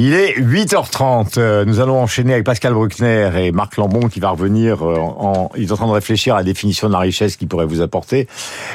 Il 0.00 0.14
est 0.14 0.38
8h30. 0.38 1.38
Euh, 1.38 1.64
nous 1.64 1.80
allons 1.80 2.00
enchaîner 2.00 2.32
avec 2.32 2.44
Pascal 2.44 2.72
Bruckner 2.72 3.30
et 3.36 3.50
Marc 3.50 3.76
Lambon 3.76 4.08
qui 4.08 4.20
va 4.20 4.30
revenir 4.30 4.86
euh, 4.86 4.96
en, 4.96 5.50
il 5.56 5.64
est 5.64 5.72
en 5.72 5.76
train 5.76 5.88
de 5.88 5.92
réfléchir 5.92 6.36
à 6.36 6.38
la 6.38 6.44
définition 6.44 6.86
de 6.86 6.92
la 6.92 7.00
richesse 7.00 7.36
qu'il 7.36 7.48
pourrait 7.48 7.66
vous 7.66 7.80
apporter, 7.80 8.28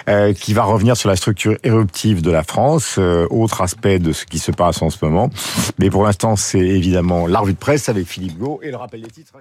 euh, 0.10 0.33
qui 0.33 0.53
va 0.53 0.63
revenir 0.63 0.98
sur 0.98 1.07
la 1.07 1.15
structure 1.15 1.55
éruptive 1.63 2.22
de 2.22 2.29
la 2.29 2.43
France, 2.43 3.00
autre 3.29 3.62
aspect 3.62 4.00
de 4.00 4.12
ce 4.12 4.25
qui 4.25 4.38
se 4.38 4.51
passe 4.51 4.81
en 4.81 4.89
ce 4.89 4.98
moment. 5.01 5.29
Mais 5.79 5.89
pour 5.89 6.03
l'instant, 6.03 6.36
c'est 6.36 6.60
évidemment 6.60 7.25
la 7.25 7.39
revue 7.39 7.53
de 7.53 7.57
presse 7.57 7.88
avec 7.88 8.05
Philippe 8.05 8.38
Gau 8.38 8.60
et 8.62 8.69
le 8.69 8.75
rappel 8.75 9.01
des 9.01 9.10
titres 9.10 9.33